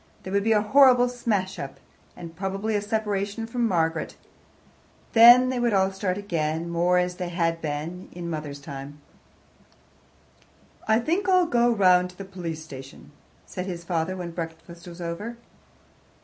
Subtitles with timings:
[0.23, 1.79] There would be a horrible smash up,
[2.17, 4.17] and probably a separation from Margaret;
[5.13, 8.99] then they would all start again, more as they had been in his mother's time.
[10.87, 13.11] "I think I'll go round to the police station,"
[13.45, 15.37] said his father when breakfast was over.